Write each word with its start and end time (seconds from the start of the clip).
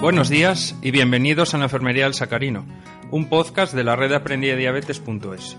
Buenos 0.00 0.28
días 0.28 0.76
y 0.82 0.90
bienvenidos 0.90 1.54
a 1.54 1.58
la 1.58 1.64
Enfermería 1.64 2.04
del 2.04 2.12
Sacarino, 2.12 2.66
un 3.10 3.30
podcast 3.30 3.72
de 3.72 3.84
la 3.84 3.96
red 3.96 4.10
de 4.10 4.16
aprendidediabetes.es. 4.16 5.56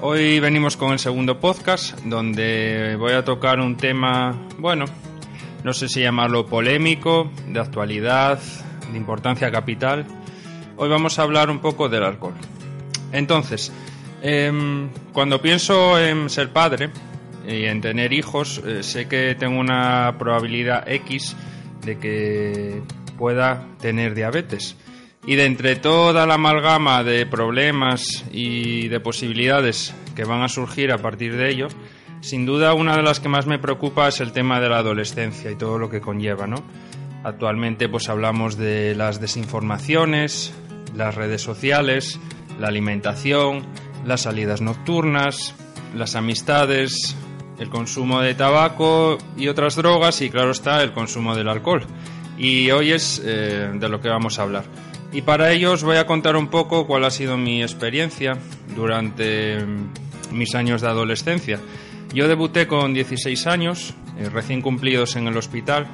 Hoy 0.00 0.40
venimos 0.40 0.78
con 0.78 0.92
el 0.92 0.98
segundo 0.98 1.38
podcast 1.40 2.00
donde 2.00 2.96
voy 2.98 3.12
a 3.12 3.22
tocar 3.22 3.60
un 3.60 3.76
tema, 3.76 4.48
bueno, 4.58 4.86
no 5.62 5.72
sé 5.74 5.88
si 5.88 6.00
llamarlo 6.00 6.46
polémico, 6.46 7.30
de 7.48 7.60
actualidad, 7.60 8.40
de 8.90 8.96
importancia 8.96 9.50
capital. 9.52 10.06
Hoy 10.78 10.88
vamos 10.88 11.18
a 11.18 11.22
hablar 11.22 11.50
un 11.50 11.60
poco 11.60 11.90
del 11.90 12.04
alcohol. 12.04 12.34
Entonces, 13.12 13.70
em, 14.22 14.88
cuando 15.12 15.42
pienso 15.42 16.00
en 16.00 16.30
ser 16.30 16.50
padre 16.50 16.90
y 17.46 17.64
en 17.64 17.80
tener 17.80 18.12
hijos, 18.12 18.62
eh, 18.66 18.82
sé 18.82 19.08
que 19.08 19.34
tengo 19.34 19.58
una 19.58 20.16
probabilidad 20.18 20.88
X 20.88 21.36
de 21.84 21.98
que 21.98 22.82
pueda 23.18 23.66
tener 23.80 24.14
diabetes. 24.14 24.76
Y 25.24 25.36
de 25.36 25.44
entre 25.44 25.76
toda 25.76 26.26
la 26.26 26.34
amalgama 26.34 27.04
de 27.04 27.26
problemas 27.26 28.24
y 28.32 28.88
de 28.88 28.98
posibilidades 28.98 29.94
que 30.16 30.24
van 30.24 30.42
a 30.42 30.48
surgir 30.48 30.90
a 30.90 30.98
partir 30.98 31.36
de 31.36 31.50
ello, 31.50 31.68
sin 32.20 32.46
duda 32.46 32.74
una 32.74 32.96
de 32.96 33.02
las 33.02 33.20
que 33.20 33.28
más 33.28 33.46
me 33.46 33.58
preocupa 33.58 34.08
es 34.08 34.20
el 34.20 34.32
tema 34.32 34.60
de 34.60 34.68
la 34.68 34.78
adolescencia 34.78 35.50
y 35.50 35.56
todo 35.56 35.78
lo 35.78 35.88
que 35.90 36.00
conlleva, 36.00 36.46
¿no? 36.46 36.62
Actualmente 37.24 37.88
pues 37.88 38.08
hablamos 38.08 38.56
de 38.56 38.94
las 38.96 39.20
desinformaciones, 39.20 40.52
las 40.94 41.14
redes 41.14 41.40
sociales, 41.42 42.18
la 42.58 42.68
alimentación, 42.68 43.64
las 44.04 44.22
salidas 44.22 44.60
nocturnas, 44.60 45.54
las 45.94 46.16
amistades, 46.16 47.16
el 47.58 47.68
consumo 47.68 48.20
de 48.20 48.34
tabaco 48.34 49.18
y 49.36 49.48
otras 49.48 49.76
drogas 49.76 50.20
y 50.22 50.30
claro 50.30 50.50
está 50.50 50.82
el 50.82 50.92
consumo 50.92 51.34
del 51.34 51.48
alcohol 51.48 51.86
y 52.38 52.70
hoy 52.70 52.92
es 52.92 53.22
eh, 53.24 53.70
de 53.72 53.88
lo 53.88 54.00
que 54.00 54.08
vamos 54.08 54.38
a 54.38 54.42
hablar. 54.42 54.64
Y 55.12 55.22
para 55.22 55.52
ello 55.52 55.76
voy 55.82 55.96
a 55.96 56.06
contar 56.06 56.36
un 56.36 56.48
poco 56.48 56.86
cuál 56.86 57.04
ha 57.04 57.10
sido 57.10 57.36
mi 57.36 57.62
experiencia 57.62 58.38
durante 58.74 59.64
mm, 59.64 60.32
mis 60.32 60.54
años 60.54 60.80
de 60.80 60.88
adolescencia. 60.88 61.60
Yo 62.14 62.28
debuté 62.28 62.66
con 62.66 62.94
16 62.94 63.46
años, 63.46 63.94
eh, 64.18 64.28
recién 64.30 64.62
cumplidos 64.62 65.16
en 65.16 65.28
el 65.28 65.36
hospital, 65.36 65.86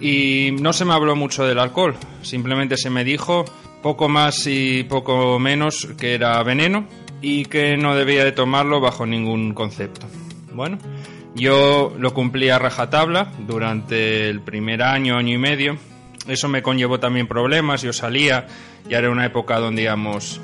y 0.00 0.50
no 0.60 0.72
se 0.72 0.84
me 0.84 0.94
habló 0.94 1.16
mucho 1.16 1.46
del 1.46 1.58
alcohol, 1.58 1.96
simplemente 2.22 2.76
se 2.76 2.90
me 2.90 3.04
dijo 3.04 3.44
poco 3.82 4.08
más 4.08 4.46
y 4.46 4.82
poco 4.84 5.38
menos 5.38 5.88
que 5.98 6.14
era 6.14 6.42
veneno 6.42 6.86
y 7.22 7.46
que 7.46 7.76
no 7.76 7.94
debía 7.94 8.24
de 8.24 8.32
tomarlo 8.32 8.80
bajo 8.80 9.06
ningún 9.06 9.54
concepto. 9.54 10.06
Bueno, 10.56 10.78
yo 11.34 11.94
lo 11.98 12.14
cumplí 12.14 12.48
a 12.48 12.58
rajatabla 12.58 13.30
durante 13.46 14.30
el 14.30 14.40
primer 14.40 14.82
año, 14.82 15.18
año 15.18 15.34
y 15.34 15.38
medio. 15.38 15.76
Eso 16.26 16.48
me 16.48 16.62
conllevó 16.62 16.98
también 16.98 17.26
problemas. 17.26 17.82
Yo 17.82 17.92
salía, 17.92 18.46
ya 18.88 18.96
era 18.96 19.10
una 19.10 19.26
época 19.26 19.58
donde 19.58 19.82
íbamos 19.82 20.40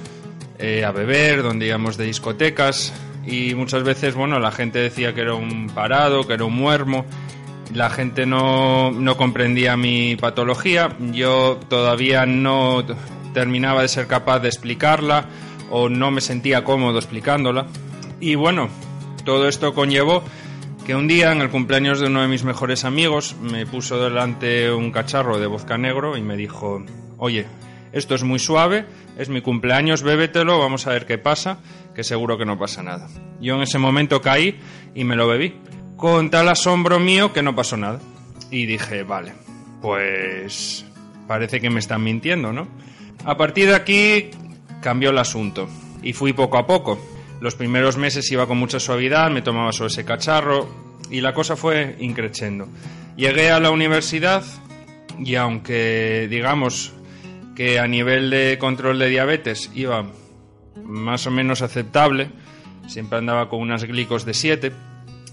eh, 0.59 0.85
a 0.85 0.91
beber, 0.93 1.43
donde 1.43 1.67
íbamos 1.67 1.97
de 1.97 2.05
discotecas 2.05 2.93
y 3.25 3.55
muchas 3.55 3.85
veces, 3.85 4.15
bueno, 4.15 4.39
la 4.39 4.53
gente 4.53 4.81
decía 4.81 5.15
que 5.15 5.23
era 5.23 5.35
un 5.35 5.69
parado, 5.69 6.27
que 6.27 6.35
era 6.35 6.45
un 6.45 6.57
muermo. 6.57 7.07
La 7.73 7.89
gente 7.89 8.27
no, 8.27 8.91
no 8.91 9.17
comprendía 9.17 9.79
mi 9.79 10.17
patología. 10.17 10.95
Yo 11.13 11.59
todavía 11.71 12.27
no 12.27 12.85
terminaba 13.33 13.81
de 13.81 13.89
ser 13.89 14.09
capaz 14.09 14.41
de 14.41 14.49
explicarla 14.49 15.25
o 15.71 15.89
no 15.89 16.11
me 16.11 16.21
sentía 16.21 16.65
cómodo 16.65 16.99
explicándola. 16.99 17.67
Y 18.21 18.35
bueno, 18.35 18.69
todo 19.25 19.49
esto 19.49 19.75
conllevó 19.75 20.23
que 20.87 20.97
un 20.97 21.07
día 21.07 21.33
en 21.33 21.41
el 21.41 21.51
cumpleaños 21.51 22.01
de 22.01 22.07
uno 22.07 22.23
de 22.23 22.29
mis 22.29 22.45
mejores 22.45 22.85
amigos 22.85 23.37
me 23.41 23.67
puso 23.67 24.03
delante 24.03 24.73
un 24.73 24.91
cacharro 24.91 25.39
de 25.39 25.47
vodka 25.47 25.79
negro 25.79 26.17
y 26.17 26.23
me 26.23 26.37
dijo, 26.37 26.85
oye, 27.19 27.47
esto 27.93 28.15
es 28.15 28.25
muy 28.25 28.39
suave, 28.39 28.87
es 29.17 29.29
mi 29.29 29.43
cumpleaños, 29.43 30.03
bébetelo, 30.03 30.59
vamos 30.59 30.87
a 30.87 30.91
ver 30.91 31.07
qué 31.07 31.19
pasa, 31.19 31.59
que 31.95 32.03
seguro 32.03 32.37
que 32.39 32.47
no 32.47 32.59
pasa 32.59 32.83
nada. 32.83 33.09
Yo 33.41 33.55
en 33.55 33.63
ese 33.63 33.79
momento 33.79 34.21
caí 34.21 34.59
y 34.95 35.05
me 35.05 35.15
lo 35.15 35.29
bebí, 35.29 35.55
con 35.97 36.31
tal 36.31 36.49
asombro 36.49 36.99
mío 36.99 37.33
que 37.33 37.43
no 37.43 37.55
pasó 37.55 37.77
nada. 37.77 38.01
Y 38.51 38.67
dije, 38.67 39.03
vale, 39.03 39.35
pues 39.81 40.85
parece 41.29 41.61
que 41.61 41.71
me 41.71 41.81
están 41.81 42.03
mintiendo, 42.03 42.53
¿no? 42.53 42.67
A 43.25 43.37
partir 43.37 43.69
de 43.69 43.77
aquí 43.77 44.31
cambió 44.81 45.11
el 45.11 45.19
asunto 45.19 45.69
y 46.03 46.13
fui 46.13 46.33
poco 46.33 46.59
a 46.59 46.67
poco. 46.67 46.99
Los 47.43 47.57
primeros 47.57 47.97
meses 47.97 48.31
iba 48.31 48.47
con 48.47 48.57
mucha 48.57 48.79
suavidad, 48.79 49.29
me 49.29 49.43
tomaba 49.43 49.73
solo 49.73 49.89
ese 49.89 50.05
cacharro 50.05 50.69
y 51.11 51.21
la 51.21 51.35
cosa 51.35 51.57
fue 51.57 51.97
increciendo. 51.99 52.69
Llegué 53.17 53.51
a 53.51 53.59
la 53.59 53.73
universidad 53.73 54.45
y 55.19 55.35
aunque 55.35 56.29
digamos 56.31 56.93
que 57.57 57.81
a 57.81 57.89
nivel 57.89 58.31
de 58.31 58.59
control 58.61 59.01
de 59.01 59.09
diabetes 59.09 59.73
iba 59.75 60.07
más 60.85 61.27
o 61.27 61.33
menos 61.33 61.63
aceptable, 61.63 62.31
siempre 62.87 63.19
andaba 63.19 63.49
con 63.49 63.59
unas 63.59 63.83
glicos 63.83 64.25
de 64.25 64.35
7, 64.35 64.73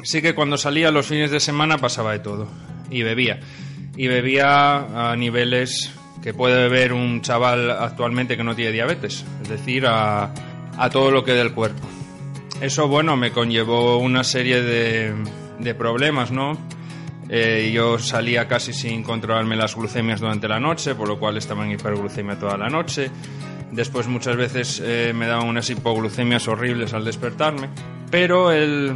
sí 0.02 0.24
que 0.24 0.34
cuando 0.34 0.58
salía 0.58 0.90
los 0.90 1.06
fines 1.06 1.30
de 1.30 1.40
semana 1.40 1.78
pasaba 1.78 2.14
de 2.14 2.20
todo 2.22 2.47
y 2.90 3.03
bebía. 3.03 3.40
Y 3.96 4.08
bebía 4.08 5.12
a 5.12 5.16
niveles 5.16 5.94
que 6.24 6.34
puede 6.34 6.56
beber 6.56 6.91
un 6.91 7.22
chaval 7.22 7.70
actualmente 7.70 8.36
que 8.36 8.44
no 8.44 8.56
tiene 8.56 8.72
diabetes, 8.72 9.24
es 9.44 9.50
decir, 9.50 9.86
a, 9.86 10.34
a 10.76 10.90
todo 10.90 11.12
lo 11.12 11.24
que 11.24 11.34
del 11.34 11.53
cuerpo. 11.53 11.88
Eso, 12.62 12.88
bueno, 12.90 13.16
me 13.16 13.31
conllevó 13.31 13.97
una 13.97 14.24
serie 14.24 14.62
de, 14.62 15.14
de 15.59 15.75
problemas, 15.75 16.30
¿no? 16.30 16.58
Eh, 17.30 17.72
yo 17.74 18.00
salía 18.00 18.47
casi 18.47 18.74
sin 18.74 19.03
controlarme 19.03 19.56
las 19.56 19.75
glucemias 19.75 20.20
durante 20.20 20.47
la 20.47 20.59
noche, 20.59 20.96
por 20.96 21.08
lo 21.08 21.20
cual 21.20 21.38
estaba 21.38 21.64
en 21.64 21.72
hiperglucemia 21.72 22.38
toda 22.38 22.58
la 22.58 22.68
noche. 22.68 23.12
Después 23.72 24.08
muchas 24.08 24.36
veces 24.36 24.81
eh, 24.84 25.14
me 25.16 25.28
daban 25.28 25.47
unas 25.47 25.70
hipoglucemias 25.70 26.47
horribles 26.47 26.94
al 26.94 27.06
despertarme. 27.06 27.70
Pero 28.09 28.52
el, 28.52 28.96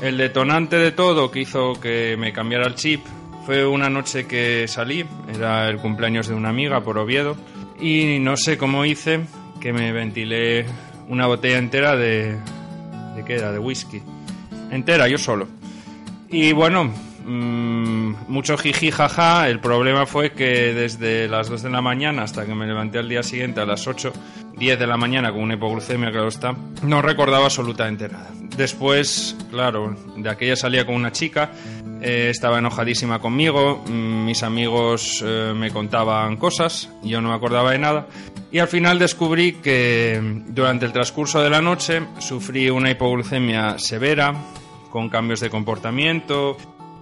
el 0.00 0.16
detonante 0.16 0.76
de 0.76 0.92
todo 0.92 1.30
que 1.30 1.40
hizo 1.40 1.74
que 1.74 2.16
me 2.16 2.32
cambiara 2.32 2.66
el 2.66 2.76
chip 2.76 3.04
fue 3.44 3.66
una 3.66 3.90
noche 3.90 4.26
que 4.26 4.66
salí, 4.68 5.04
era 5.34 5.68
el 5.68 5.78
cumpleaños 5.78 6.28
de 6.28 6.34
una 6.34 6.48
amiga 6.48 6.82
por 6.82 6.98
Oviedo, 6.98 7.36
y 7.80 8.18
no 8.20 8.36
sé 8.36 8.56
cómo 8.56 8.84
hice 8.84 9.20
que 9.60 9.72
me 9.72 9.92
ventilé 9.92 10.66
una 11.08 11.26
botella 11.26 11.58
entera 11.58 11.96
de, 11.96 12.38
¿De 13.16 13.34
era? 13.34 13.50
De 13.50 13.58
whisky. 13.58 14.02
Entera, 14.70 15.08
yo 15.08 15.18
solo. 15.18 15.48
Y 16.28 16.52
bueno, 16.52 16.92
mmm, 17.24 18.14
mucho 18.28 18.58
jiji 18.58 18.90
jaja. 18.90 19.48
El 19.48 19.60
problema 19.60 20.06
fue 20.06 20.32
que 20.32 20.74
desde 20.74 21.28
las 21.28 21.48
2 21.48 21.62
de 21.62 21.70
la 21.70 21.80
mañana 21.80 22.22
hasta 22.22 22.44
que 22.44 22.54
me 22.54 22.66
levanté 22.66 22.98
al 22.98 23.08
día 23.08 23.22
siguiente 23.22 23.60
a 23.60 23.66
las 23.66 23.86
8, 23.86 24.12
10 24.58 24.78
de 24.78 24.86
la 24.86 24.96
mañana 24.96 25.32
con 25.32 25.40
una 25.42 25.54
hipoglucemia, 25.54 26.10
claro 26.10 26.28
está, 26.28 26.54
no 26.82 27.00
recordaba 27.00 27.46
absolutamente 27.46 28.08
nada. 28.08 28.30
Después, 28.56 29.36
claro, 29.50 29.96
de 30.16 30.28
aquella 30.28 30.56
salía 30.56 30.84
con 30.84 30.94
una 30.94 31.12
chica, 31.12 31.50
eh, 32.00 32.28
estaba 32.30 32.58
enojadísima 32.58 33.18
conmigo, 33.18 33.82
mm, 33.86 34.24
mis 34.24 34.42
amigos 34.42 35.22
eh, 35.24 35.52
me 35.56 35.70
contaban 35.70 36.36
cosas, 36.36 36.90
yo 37.02 37.20
no 37.20 37.30
me 37.30 37.34
acordaba 37.34 37.72
de 37.72 37.78
nada. 37.78 38.06
Y 38.52 38.58
al 38.58 38.68
final 38.68 38.98
descubrí 38.98 39.54
que 39.54 40.20
durante 40.46 40.86
el 40.86 40.92
transcurso 40.92 41.42
de 41.42 41.50
la 41.50 41.60
noche 41.60 42.02
sufrí 42.18 42.70
una 42.70 42.90
hipoglucemia 42.90 43.78
severa, 43.78 44.34
con 44.90 45.08
cambios 45.08 45.40
de 45.40 45.50
comportamiento 45.50 46.56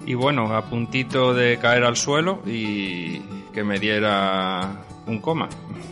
y 0.07 0.15
bueno, 0.15 0.55
a 0.55 0.63
puntito 0.69 1.35
de 1.35 1.59
caer 1.59 1.85
al 1.85 1.97
suelo 1.97 2.43
y 2.47 3.21
que 3.53 3.63
me 3.63 3.79
diera 3.79 4.85
un 5.07 5.21
coma, 5.21 5.49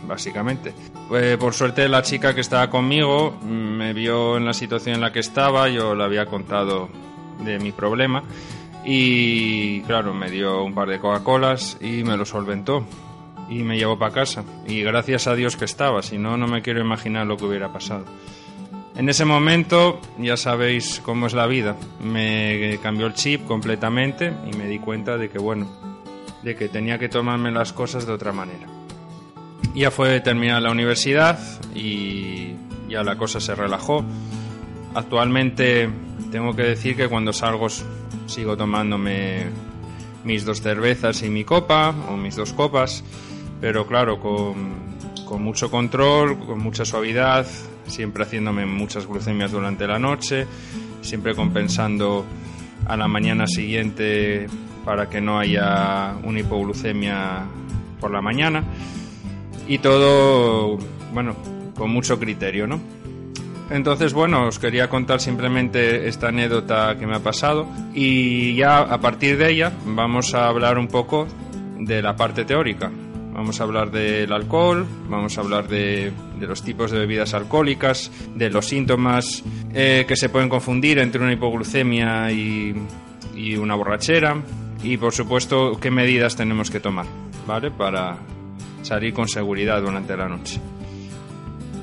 básicamente. 0.07 0.73
Pues 1.07 1.37
por 1.37 1.53
suerte 1.53 1.87
la 1.87 2.01
chica 2.01 2.33
que 2.33 2.41
estaba 2.41 2.69
conmigo 2.69 3.39
me 3.43 3.93
vio 3.93 4.37
en 4.37 4.45
la 4.45 4.53
situación 4.53 4.95
en 4.95 5.01
la 5.01 5.11
que 5.11 5.19
estaba, 5.19 5.69
yo 5.69 5.95
le 5.95 6.03
había 6.03 6.25
contado 6.25 6.89
de 7.43 7.59
mi 7.59 7.71
problema 7.71 8.23
y 8.85 9.81
claro, 9.81 10.13
me 10.13 10.29
dio 10.29 10.63
un 10.63 10.73
par 10.73 10.89
de 10.89 10.99
Coca-Colas 10.99 11.77
y 11.79 12.03
me 12.03 12.17
lo 12.17 12.25
solventó 12.25 12.85
y 13.49 13.63
me 13.63 13.77
llevó 13.77 13.97
para 13.97 14.13
casa. 14.13 14.43
Y 14.67 14.81
gracias 14.81 15.27
a 15.27 15.35
Dios 15.35 15.55
que 15.55 15.65
estaba, 15.65 16.01
si 16.01 16.17
no, 16.17 16.37
no 16.37 16.47
me 16.47 16.61
quiero 16.61 16.81
imaginar 16.81 17.25
lo 17.25 17.37
que 17.37 17.45
hubiera 17.45 17.71
pasado. 17.71 18.05
En 18.95 19.09
ese 19.09 19.25
momento, 19.25 19.99
ya 20.19 20.37
sabéis 20.37 21.01
cómo 21.03 21.25
es 21.25 21.33
la 21.33 21.47
vida, 21.47 21.75
me 21.99 22.77
cambió 22.83 23.07
el 23.07 23.13
chip 23.13 23.45
completamente 23.45 24.31
y 24.51 24.55
me 24.55 24.67
di 24.67 24.77
cuenta 24.77 25.17
de 25.17 25.29
que, 25.29 25.39
bueno, 25.39 25.67
de 26.43 26.55
que 26.55 26.69
tenía 26.69 26.99
que 26.99 27.09
tomarme 27.09 27.51
las 27.51 27.73
cosas 27.73 28.05
de 28.05 28.13
otra 28.13 28.33
manera. 28.33 28.67
Ya 29.73 29.89
fue 29.89 30.19
terminar 30.19 30.61
la 30.61 30.69
universidad 30.69 31.39
y 31.73 32.53
ya 32.87 33.03
la 33.03 33.17
cosa 33.17 33.39
se 33.39 33.55
relajó. 33.55 34.05
Actualmente 34.93 35.89
tengo 36.31 36.55
que 36.55 36.61
decir 36.63 36.95
que 36.95 37.07
cuando 37.07 37.33
salgo 37.33 37.67
sigo 38.25 38.57
tomándome 38.57 39.45
mis 40.23 40.45
dos 40.45 40.61
cervezas 40.61 41.21
y 41.23 41.29
mi 41.29 41.43
copa 41.43 41.93
o 42.09 42.17
mis 42.17 42.35
dos 42.35 42.53
copas 42.53 43.03
pero 43.63 43.87
claro, 43.87 44.19
con, 44.19 45.41
mucho 45.41 45.71
control, 45.71 46.37
con 46.37 46.59
mucha 46.59 46.83
suavidad, 46.83 47.47
siempre 47.87 48.23
haciéndome 48.23 48.65
muchas 48.65 49.07
glucemias 49.07 49.53
durante 49.53 49.87
la 49.87 49.97
noche, 49.97 50.45
siempre 50.99 51.33
compensando 51.33 52.25
a 52.85 52.97
la 52.97 53.07
mañana 53.07 53.47
siguiente 53.47 54.47
para 54.83 55.09
que 55.09 55.21
no 55.21 55.39
haya 55.39 56.13
una 56.25 56.41
hipoglucemia 56.41 57.45
por 58.01 58.11
la 58.11 58.21
mañana 58.21 58.65
y 59.65 59.77
todo, 59.77 60.77
bueno, 61.13 61.37
con 61.77 61.89
mucho 61.89 62.19
criterio, 62.19 62.67
¿no? 62.67 62.81
Entonces, 63.69 64.13
bueno, 64.13 64.47
os 64.47 64.59
quería 64.59 64.89
contar 64.89 65.19
simplemente 65.19 66.07
esta 66.07 66.27
anécdota 66.27 66.97
que 66.99 67.07
me 67.07 67.15
ha 67.15 67.19
pasado 67.19 67.67
y 67.93 68.55
ya 68.55 68.79
a 68.79 68.99
partir 68.99 69.37
de 69.37 69.51
ella 69.51 69.71
vamos 69.85 70.33
a 70.33 70.47
hablar 70.47 70.77
un 70.77 70.87
poco 70.87 71.27
de 71.79 72.01
la 72.01 72.15
parte 72.15 72.45
teórica. 72.45 72.91
Vamos 73.33 73.59
a 73.59 73.63
hablar 73.63 73.89
del 73.89 74.31
alcohol, 74.31 74.85
vamos 75.09 75.37
a 75.37 75.41
hablar 75.41 75.67
de, 75.67 76.13
los 76.39 76.61
tipos 76.61 76.91
de 76.91 76.99
bebidas 76.99 77.33
alcohólicas, 77.33 78.11
de 78.35 78.51
los 78.51 78.67
síntomas 78.67 79.43
eh, 79.73 80.05
que 80.07 80.15
se 80.15 80.29
pueden 80.29 80.49
confundir 80.49 80.99
entre 80.99 81.19
una 81.19 81.33
hipoglucemia 81.33 82.31
y, 82.31 82.75
y 83.35 83.55
una 83.55 83.73
borrachera 83.73 84.37
y, 84.83 84.97
por 84.97 85.13
supuesto, 85.13 85.79
qué 85.79 85.89
medidas 85.89 86.35
tenemos 86.35 86.69
que 86.69 86.79
tomar, 86.79 87.07
¿vale? 87.47 87.71
Para 87.71 88.17
salir 88.83 89.13
con 89.13 89.27
seguridad 89.27 89.81
durante 89.81 90.15
la 90.15 90.27
noche. 90.27 90.59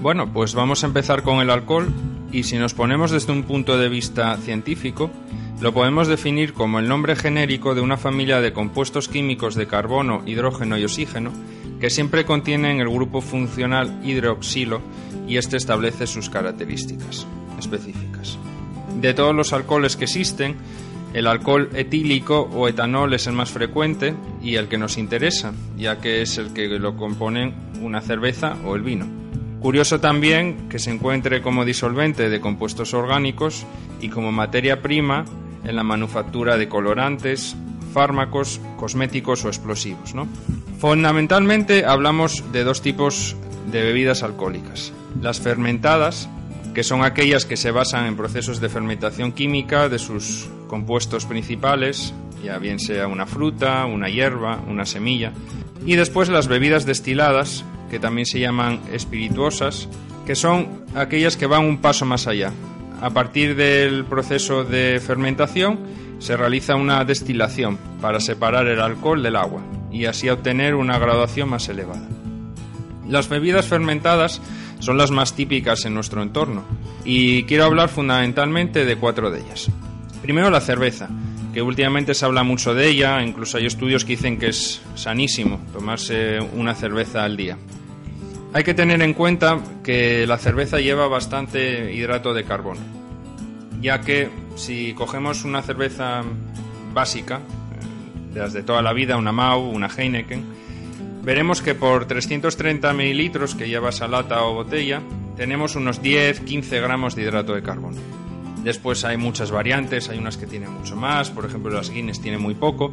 Bueno, 0.00 0.32
pues 0.32 0.54
vamos 0.54 0.82
a 0.82 0.86
empezar 0.86 1.22
con 1.22 1.40
el 1.40 1.50
alcohol 1.50 1.92
y 2.32 2.44
si 2.44 2.56
nos 2.56 2.72
ponemos 2.72 3.10
desde 3.10 3.32
un 3.32 3.42
punto 3.42 3.76
de 3.76 3.90
vista 3.90 4.34
científico, 4.38 5.10
lo 5.60 5.74
podemos 5.74 6.08
definir 6.08 6.54
como 6.54 6.78
el 6.78 6.88
nombre 6.88 7.16
genérico 7.16 7.74
de 7.74 7.82
una 7.82 7.98
familia 7.98 8.40
de 8.40 8.54
compuestos 8.54 9.08
químicos 9.08 9.54
de 9.56 9.66
carbono, 9.66 10.22
hidrógeno 10.24 10.78
y 10.78 10.84
oxígeno 10.84 11.32
que 11.80 11.90
siempre 11.90 12.24
contienen 12.24 12.80
el 12.80 12.88
grupo 12.88 13.20
funcional 13.20 14.00
hidroxilo 14.02 14.80
y 15.28 15.36
este 15.36 15.58
establece 15.58 16.06
sus 16.06 16.30
características 16.30 17.26
específicas. 17.58 18.38
De 19.02 19.12
todos 19.12 19.34
los 19.34 19.52
alcoholes 19.52 19.96
que 19.96 20.04
existen, 20.04 20.56
el 21.12 21.26
alcohol 21.26 21.68
etílico 21.74 22.48
o 22.54 22.68
etanol 22.68 23.12
es 23.12 23.26
el 23.26 23.34
más 23.34 23.50
frecuente 23.50 24.14
y 24.42 24.54
el 24.54 24.68
que 24.68 24.78
nos 24.78 24.96
interesa, 24.96 25.52
ya 25.76 26.00
que 26.00 26.22
es 26.22 26.38
el 26.38 26.54
que 26.54 26.68
lo 26.68 26.96
componen 26.96 27.54
una 27.82 28.00
cerveza 28.00 28.56
o 28.64 28.76
el 28.76 28.82
vino. 28.82 29.19
Curioso 29.60 30.00
también 30.00 30.68
que 30.70 30.78
se 30.78 30.90
encuentre 30.90 31.42
como 31.42 31.66
disolvente 31.66 32.30
de 32.30 32.40
compuestos 32.40 32.94
orgánicos 32.94 33.66
y 34.00 34.08
como 34.08 34.32
materia 34.32 34.80
prima 34.80 35.26
en 35.64 35.76
la 35.76 35.82
manufactura 35.82 36.56
de 36.56 36.68
colorantes, 36.68 37.56
fármacos, 37.92 38.60
cosméticos 38.78 39.44
o 39.44 39.48
explosivos. 39.48 40.14
Fundamentalmente 40.78 41.84
hablamos 41.84 42.42
de 42.52 42.64
dos 42.64 42.80
tipos 42.80 43.36
de 43.70 43.82
bebidas 43.82 44.22
alcohólicas. 44.22 44.94
Las 45.20 45.40
fermentadas, 45.40 46.30
que 46.74 46.82
son 46.82 47.04
aquellas 47.04 47.44
que 47.44 47.58
se 47.58 47.70
basan 47.70 48.06
en 48.06 48.16
procesos 48.16 48.60
de 48.60 48.70
fermentación 48.70 49.32
química 49.32 49.90
de 49.90 49.98
sus 49.98 50.48
compuestos 50.68 51.26
principales, 51.26 52.14
ya 52.42 52.58
bien 52.58 52.78
sea 52.78 53.06
una 53.08 53.26
fruta, 53.26 53.84
una 53.84 54.08
hierba, 54.08 54.58
una 54.66 54.86
semilla, 54.86 55.32
y 55.84 55.96
después 55.96 56.30
las 56.30 56.48
bebidas 56.48 56.86
destiladas, 56.86 57.64
que 57.90 57.98
también 57.98 58.26
se 58.26 58.40
llaman 58.40 58.80
espirituosas, 58.92 59.88
que 60.26 60.34
son 60.34 60.84
aquellas 60.94 61.36
que 61.36 61.46
van 61.46 61.64
un 61.64 61.78
paso 61.78 62.06
más 62.06 62.26
allá. 62.26 62.52
A 63.02 63.10
partir 63.10 63.56
del 63.56 64.04
proceso 64.04 64.64
de 64.64 65.00
fermentación 65.04 65.78
se 66.18 66.36
realiza 66.36 66.76
una 66.76 67.04
destilación 67.04 67.78
para 68.00 68.20
separar 68.20 68.66
el 68.68 68.80
alcohol 68.80 69.22
del 69.22 69.36
agua 69.36 69.62
y 69.90 70.04
así 70.04 70.28
obtener 70.28 70.74
una 70.74 70.98
graduación 70.98 71.48
más 71.48 71.68
elevada. 71.68 72.06
Las 73.08 73.28
bebidas 73.28 73.66
fermentadas 73.66 74.40
son 74.78 74.96
las 74.96 75.10
más 75.10 75.34
típicas 75.34 75.84
en 75.84 75.94
nuestro 75.94 76.22
entorno 76.22 76.62
y 77.04 77.44
quiero 77.44 77.64
hablar 77.64 77.88
fundamentalmente 77.88 78.84
de 78.84 78.96
cuatro 78.96 79.30
de 79.30 79.40
ellas. 79.40 79.68
Primero 80.22 80.50
la 80.50 80.60
cerveza, 80.60 81.08
que 81.52 81.62
últimamente 81.62 82.14
se 82.14 82.24
habla 82.24 82.42
mucho 82.42 82.74
de 82.74 82.88
ella, 82.88 83.22
incluso 83.22 83.58
hay 83.58 83.66
estudios 83.66 84.04
que 84.04 84.12
dicen 84.12 84.38
que 84.38 84.48
es 84.48 84.80
sanísimo 84.94 85.60
tomarse 85.72 86.38
una 86.40 86.74
cerveza 86.74 87.24
al 87.24 87.36
día. 87.36 87.58
Hay 88.52 88.64
que 88.64 88.74
tener 88.74 89.00
en 89.02 89.14
cuenta 89.14 89.60
que 89.84 90.26
la 90.26 90.38
cerveza 90.38 90.80
lleva 90.80 91.06
bastante 91.08 91.92
hidrato 91.92 92.34
de 92.34 92.44
carbono, 92.44 92.80
ya 93.80 94.00
que 94.00 94.28
si 94.56 94.92
cogemos 94.94 95.44
una 95.44 95.62
cerveza 95.62 96.22
básica, 96.92 97.36
eh, 97.36 98.34
de 98.34 98.40
las 98.40 98.52
de 98.52 98.62
toda 98.62 98.82
la 98.82 98.92
vida, 98.92 99.16
una 99.16 99.32
Mau, 99.32 99.62
una 99.62 99.88
Heineken, 99.88 100.44
veremos 101.22 101.62
que 101.62 101.74
por 101.74 102.06
330 102.06 102.92
mililitros 102.92 103.54
que 103.54 103.68
lleva 103.68 103.90
esa 103.90 104.06
o 104.44 104.54
botella, 104.54 105.00
tenemos 105.36 105.76
unos 105.76 106.02
10-15 106.02 106.82
gramos 106.82 107.14
de 107.14 107.22
hidrato 107.22 107.54
de 107.54 107.62
carbono. 107.62 108.19
Después 108.62 109.04
hay 109.04 109.16
muchas 109.16 109.50
variantes, 109.50 110.08
hay 110.08 110.18
unas 110.18 110.36
que 110.36 110.46
tienen 110.46 110.70
mucho 110.70 110.96
más, 110.96 111.30
por 111.30 111.46
ejemplo 111.46 111.70
las 111.70 111.90
Guinness 111.90 112.20
tienen 112.20 112.42
muy 112.42 112.54
poco, 112.54 112.92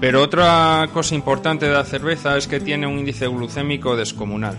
pero 0.00 0.22
otra 0.22 0.88
cosa 0.92 1.14
importante 1.14 1.66
de 1.66 1.72
la 1.72 1.84
cerveza 1.84 2.36
es 2.36 2.46
que 2.46 2.60
tiene 2.60 2.86
un 2.86 2.98
índice 2.98 3.28
glucémico 3.28 3.96
descomunal, 3.96 4.56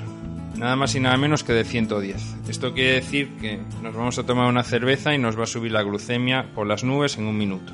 nada 0.55 0.75
más 0.75 0.95
y 0.95 0.99
nada 0.99 1.17
menos 1.17 1.43
que 1.43 1.53
de 1.53 1.63
110. 1.63 2.49
Esto 2.49 2.73
quiere 2.73 2.93
decir 2.93 3.35
que 3.39 3.59
nos 3.83 3.93
vamos 3.93 4.17
a 4.17 4.25
tomar 4.25 4.47
una 4.47 4.63
cerveza 4.63 5.13
y 5.13 5.17
nos 5.17 5.37
va 5.37 5.43
a 5.43 5.47
subir 5.47 5.71
la 5.71 5.83
glucemia 5.83 6.47
por 6.55 6.65
las 6.65 6.83
nubes 6.83 7.17
en 7.17 7.25
un 7.25 7.37
minuto. 7.37 7.73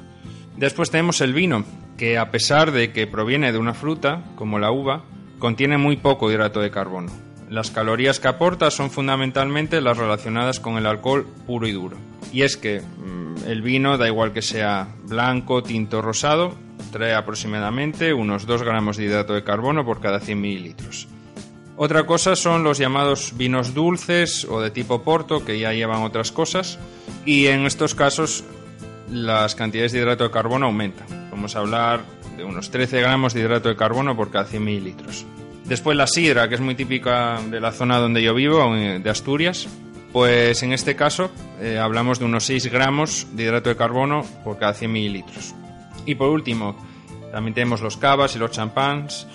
Después 0.58 0.92
tenemos 0.92 1.22
el 1.22 1.34
vino, 1.34 1.64
que 1.98 2.18
a 2.18 2.32
pesar 2.32 2.72
de 2.72 2.92
que 2.92 3.08
proviene 3.08 3.52
de 3.52 3.60
una 3.60 3.74
fruta, 3.74 4.24
como 4.36 4.60
la 4.60 4.72
uva, 4.72 5.04
contiene 5.40 5.78
muy 5.78 5.98
poco 5.98 6.32
hidrato 6.32 6.60
de 6.60 6.72
carbono. 6.72 7.12
Las 7.54 7.70
calorías 7.70 8.20
que 8.20 8.28
aporta 8.28 8.72
son 8.72 8.90
fundamentalmente 8.90 9.80
las 9.80 9.96
relacionadas 9.96 10.60
con 10.60 10.78
el 10.78 10.88
alcohol 10.88 11.28
puro 11.46 11.68
y 11.68 11.72
duro. 11.72 11.98
Y 12.32 12.42
es 12.42 12.58
que 12.58 12.82
mm, 12.82 13.48
el 13.48 13.62
vino, 13.62 14.00
da 14.00 14.08
igual 14.08 14.34
que 14.34 14.42
sea 14.42 14.88
blanco, 15.04 15.62
tinto 15.62 16.00
o 16.00 16.02
rosado, 16.02 16.56
trae 16.92 17.14
aproximadamente 17.14 18.12
unos 18.12 18.48
2 18.48 18.64
gramos 18.64 18.98
de 18.98 19.04
hidrato 19.04 19.36
de 19.36 19.44
carbono 19.44 19.86
por 19.86 20.02
cada 20.02 20.20
100 20.20 20.42
mililitros. 20.42 21.08
Otra 21.78 22.08
cosa 22.08 22.36
son 22.36 22.64
los 22.64 22.80
llamados 22.80 23.38
vinos 23.38 23.76
dulces 23.76 24.46
o 24.46 24.60
de 24.60 24.72
tipo 24.72 25.04
porto, 25.04 25.46
que 25.46 25.60
ya 25.60 25.74
llevan 25.74 26.02
otras 26.02 26.32
cosas, 26.32 26.80
y 27.24 27.46
en 27.46 27.68
estos 27.68 27.94
casos 27.94 28.44
las 29.12 29.54
cantidades 29.54 29.92
de 29.92 30.00
hidrato 30.00 30.24
de 30.24 30.32
carbono 30.32 30.66
aumentan. 30.66 31.30
Vamos 31.30 31.56
a 31.56 31.60
hablar 31.60 32.02
de 32.36 32.46
unos 32.46 32.72
13 32.72 33.00
gramos 33.00 33.36
de 33.36 33.42
hidrato 33.42 33.70
de 33.70 33.76
carbono 33.76 34.18
por 34.18 34.32
cada 34.32 34.46
100 34.46 34.64
mililitros. 34.64 35.28
Después 35.66 35.96
la 35.96 36.08
sidra, 36.08 36.50
que 36.50 36.56
es 36.56 36.62
muy 36.62 36.76
típica 36.76 37.40
de 37.50 37.60
la 37.60 37.72
zona 37.72 37.98
donde 37.98 38.22
yo 38.22 38.34
vivo, 38.34 38.74
de 38.76 39.10
Asturias, 39.10 39.68
pues 40.12 40.62
en 40.62 40.74
este 40.74 40.96
caso 40.96 41.32
eh, 41.62 41.80
hablamos 41.80 42.20
de 42.20 42.26
unos 42.26 42.44
6 42.46 42.72
gramos 42.72 43.28
de 43.32 43.44
hidrato 43.44 43.70
de 43.70 43.76
carbono 43.76 44.24
por 44.44 44.60
cada 44.60 44.74
100 44.74 44.92
mililitros. 44.92 45.56
Y 46.06 46.16
por 46.16 46.30
último, 46.30 46.76
también 47.32 47.54
tenemos 47.54 47.82
los 47.82 47.98
cavas 47.98 48.36
y 48.36 48.40
los 48.40 48.52
champáns, 48.52 49.26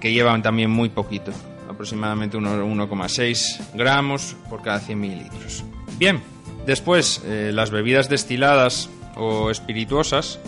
que 0.00 0.12
llevan 0.12 0.42
también 0.42 0.70
muy 0.70 0.90
poquito 0.90 1.32
aproximadamente 1.76 2.38
1,6 2.38 3.60
gramos 3.74 4.34
por 4.48 4.62
cada 4.62 4.80
100 4.80 4.98
mililitros. 4.98 5.64
Bien, 5.98 6.22
después 6.66 7.22
eh, 7.26 7.50
las 7.52 7.70
bebidas 7.70 8.08
destiladas 8.08 8.88
o 9.14 9.50
espirituosas, 9.50 10.40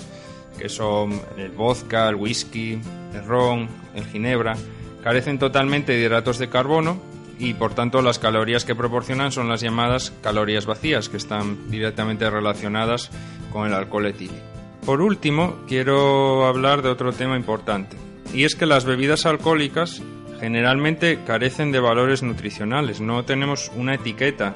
que 0.59 0.69
son 0.69 1.21
el 1.37 1.51
vodka, 1.51 2.09
el 2.09 2.17
whisky, 2.17 2.81
el 3.15 3.25
ron, 3.27 3.69
el 3.95 4.07
ginebra, 4.07 4.57
carecen 5.02 5.38
totalmente 5.38 5.93
de 5.93 6.00
hidratos 6.00 6.38
de 6.38 6.49
carbono 6.49 7.00
y 7.38 7.55
por 7.55 7.75
tanto 7.75 8.02
las 8.02 8.19
calorías 8.19 8.64
que 8.64 8.75
proporcionan 8.75 9.33
son 9.33 9.49
las 9.49 9.61
llamadas 9.61 10.12
calorías 10.23 10.67
vacías, 10.67 11.09
que 11.09 11.17
están 11.17 11.71
directamente 11.71 12.28
relacionadas 12.28 13.11
con 13.52 13.67
el 13.67 13.75
alcohol 13.75 14.07
etílico. 14.07 14.43
Por 14.85 15.00
último, 15.00 15.57
quiero 15.69 16.47
hablar 16.47 16.83
de 16.83 16.88
otro 16.88 17.12
tema 17.12 17.37
importante, 17.37 17.97
y 18.35 18.45
es 18.45 18.55
que 18.55 18.67
las 18.67 18.85
bebidas 18.85 19.26
alcohólicas 19.26 20.02
generalmente 20.40 21.21
carecen 21.26 21.73
de 21.73 21.81
valores 21.81 22.23
nutricionales. 22.23 23.00
No 23.00 23.25
tenemos 23.25 23.71
una 23.76 23.95
etiqueta, 23.95 24.55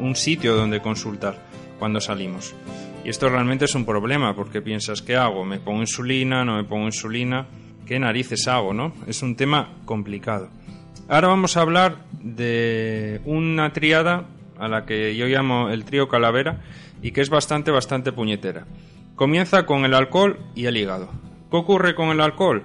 un 0.00 0.16
sitio 0.16 0.54
donde 0.54 0.80
consultar 0.80 1.46
cuando 1.78 2.00
salimos. 2.00 2.54
Y 3.04 3.08
esto 3.08 3.28
realmente 3.28 3.66
es 3.66 3.74
un 3.74 3.84
problema 3.84 4.34
porque 4.34 4.60
piensas, 4.60 5.02
¿qué 5.02 5.16
hago? 5.16 5.44
¿Me 5.44 5.60
pongo 5.60 5.80
insulina? 5.80 6.44
¿No 6.44 6.56
me 6.56 6.64
pongo 6.64 6.86
insulina? 6.86 7.46
¿Qué 7.86 8.00
narices 8.00 8.48
hago? 8.48 8.74
¿no? 8.74 8.92
Es 9.06 9.22
un 9.22 9.36
tema 9.36 9.68
complicado. 9.84 10.48
Ahora 11.08 11.28
vamos 11.28 11.56
a 11.56 11.60
hablar 11.60 11.98
de 12.20 13.20
una 13.24 13.72
triada 13.72 14.24
a 14.58 14.66
la 14.66 14.84
que 14.84 15.14
yo 15.14 15.26
llamo 15.26 15.70
el 15.70 15.84
trío 15.84 16.08
calavera 16.08 16.60
y 17.00 17.12
que 17.12 17.20
es 17.20 17.30
bastante, 17.30 17.70
bastante 17.70 18.10
puñetera. 18.10 18.66
Comienza 19.14 19.66
con 19.66 19.84
el 19.84 19.94
alcohol 19.94 20.40
y 20.56 20.66
el 20.66 20.76
hígado. 20.76 21.10
¿Qué 21.48 21.56
ocurre 21.56 21.94
con 21.94 22.08
el 22.08 22.20
alcohol? 22.20 22.64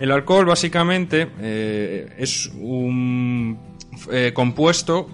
El 0.00 0.10
alcohol 0.10 0.46
básicamente 0.46 1.28
eh, 1.38 2.14
es 2.16 2.50
un 2.58 3.58
eh, 4.10 4.32
compuesto 4.34 5.06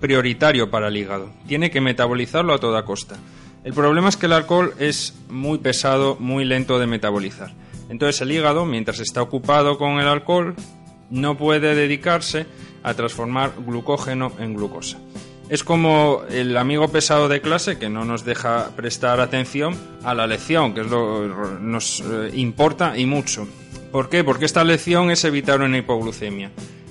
prioritario 0.00 0.70
para 0.70 0.88
el 0.88 0.96
hígado. 0.96 1.30
Tiene 1.46 1.70
que 1.70 1.82
metabolizarlo 1.82 2.54
a 2.54 2.58
toda 2.58 2.84
costa. 2.84 3.16
El 3.62 3.74
problema 3.74 4.08
es 4.08 4.16
que 4.16 4.26
el 4.26 4.32
alcohol 4.32 4.72
es 4.78 5.14
muy 5.28 5.58
pesado, 5.58 6.16
muy 6.18 6.46
lento 6.46 6.78
de 6.78 6.86
metabolizar. 6.86 7.63
Entonces 7.94 8.20
el 8.22 8.32
hígado, 8.32 8.66
mientras 8.66 8.98
está 8.98 9.22
ocupado 9.22 9.78
con 9.78 10.00
el 10.00 10.08
alcohol, 10.08 10.56
no 11.10 11.38
puede 11.38 11.76
dedicarse 11.76 12.44
a 12.82 12.92
transformar 12.94 13.52
glucógeno 13.64 14.32
en 14.40 14.54
glucosa. 14.54 14.98
Es 15.48 15.62
como 15.62 16.22
el 16.28 16.56
amigo 16.56 16.88
pesado 16.88 17.28
de 17.28 17.40
clase 17.40 17.78
que 17.78 17.88
no 17.88 18.04
nos 18.04 18.24
deja 18.24 18.70
prestar 18.74 19.20
atención 19.20 19.76
a 20.02 20.12
la 20.12 20.26
lección, 20.26 20.74
que 20.74 20.82
nos 20.82 22.00
eh, 22.00 22.30
importa 22.34 22.98
y 22.98 23.06
mucho. 23.06 23.46
¿Por 23.92 24.08
qué? 24.08 24.24
Porque 24.24 24.46
esta 24.46 24.64
lección 24.64 25.12
es 25.12 25.22
evitar 25.22 25.60
una 25.60 25.78
hipoglucemia. 25.78 26.50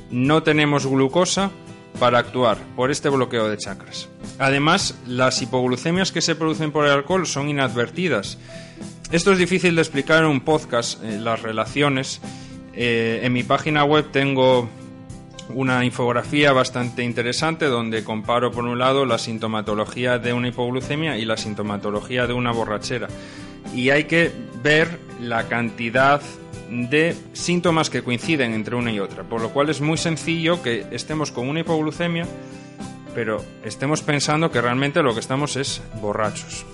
No 0.10 0.42
tenemos 0.42 0.86
glucosa 0.86 1.52
para 2.00 2.18
actuar 2.18 2.58
por 2.78 2.92
este 2.92 3.10
bloqueo 3.10 3.50
de 3.50 3.58
chakras. 3.58 4.08
Además, 4.40 4.98
las 5.06 5.42
hipoglucemias 5.42 6.14
que 6.14 6.22
se 6.22 6.36
producen 6.36 6.72
por 6.72 6.86
el 6.86 6.92
alcohol 6.92 7.28
son 7.28 7.50
inadvertidas. 7.50 8.38
Esto 9.14 9.32
es 9.32 9.38
difícil 9.38 9.76
de 9.76 9.82
explicar 9.84 10.24
en 10.24 10.30
un 10.32 10.42
podcast, 10.42 11.04
eh, 11.04 11.20
las 11.20 11.44
relaciones. 11.44 12.20
Eh, 12.74 13.20
en 13.22 13.32
mi 13.32 13.44
página 13.44 13.84
web 13.84 14.08
tengo 14.12 14.68
una 15.50 15.86
infografía 15.86 16.52
bastante 16.52 17.04
interesante 17.04 17.66
donde 17.66 18.04
comparo 18.04 18.52
por 18.52 18.66
un 18.66 18.80
lado 18.80 19.06
la 19.06 19.20
sintomatología 19.20 20.18
de 20.18 20.34
una 20.34 20.48
hipoglucemia 20.48 21.20
y 21.20 21.26
la 21.26 21.38
sintomatología 21.38 22.26
de 22.26 22.34
una 22.34 22.52
borrachera. 22.52 23.08
Y 23.76 23.92
hay 23.92 24.06
que 24.06 24.32
ver 24.64 24.98
la 25.22 25.48
cantidad 25.48 26.20
de 26.72 27.16
síntomas 27.34 27.92
que 27.92 28.02
coinciden 28.02 28.56
entre 28.56 28.76
una 28.76 28.92
y 28.92 29.00
otra, 29.00 29.22
por 29.22 29.44
lo 29.44 29.50
cual 29.50 29.70
es 29.70 29.80
muy 29.80 30.00
sencillo 30.00 30.64
que 30.64 30.88
estemos 30.90 31.32
con 31.32 31.48
una 31.48 31.60
hipoglucemia, 31.60 32.26
pero 33.14 33.46
estemos 33.64 34.02
pensando 34.02 34.50
que 34.50 34.60
realmente 34.60 35.04
lo 35.04 35.14
que 35.14 35.20
estamos 35.20 35.56
es 35.56 35.84
borrachos. 36.02 36.66